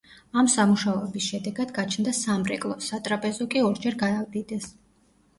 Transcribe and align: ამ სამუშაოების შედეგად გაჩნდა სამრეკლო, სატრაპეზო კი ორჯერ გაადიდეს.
ამ 0.41 0.47
სამუშაოების 0.51 1.25
შედეგად 1.33 1.73
გაჩნდა 1.75 2.13
სამრეკლო, 2.19 2.77
სატრაპეზო 2.85 3.47
კი 3.51 3.61
ორჯერ 3.67 3.99
გაადიდეს. 4.05 4.67